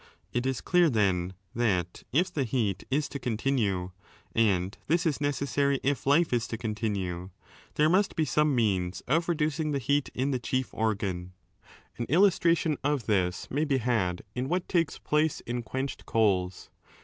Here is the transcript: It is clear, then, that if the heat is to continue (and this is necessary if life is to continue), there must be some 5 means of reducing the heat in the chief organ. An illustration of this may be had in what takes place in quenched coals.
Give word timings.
It 0.33 0.47
is 0.47 0.61
clear, 0.61 0.89
then, 0.89 1.35
that 1.53 2.01
if 2.11 2.33
the 2.33 2.43
heat 2.43 2.85
is 2.89 3.07
to 3.09 3.19
continue 3.19 3.91
(and 4.33 4.75
this 4.87 5.05
is 5.05 5.21
necessary 5.21 5.79
if 5.83 6.07
life 6.07 6.33
is 6.33 6.47
to 6.47 6.57
continue), 6.57 7.29
there 7.75 7.87
must 7.87 8.15
be 8.15 8.25
some 8.25 8.47
5 8.49 8.55
means 8.55 9.01
of 9.01 9.29
reducing 9.29 9.73
the 9.73 9.77
heat 9.77 10.09
in 10.15 10.31
the 10.31 10.39
chief 10.39 10.73
organ. 10.73 11.33
An 11.99 12.07
illustration 12.09 12.79
of 12.83 13.05
this 13.05 13.47
may 13.51 13.63
be 13.63 13.77
had 13.77 14.23
in 14.33 14.49
what 14.49 14.67
takes 14.67 14.97
place 14.97 15.41
in 15.41 15.61
quenched 15.61 16.07
coals. 16.07 16.71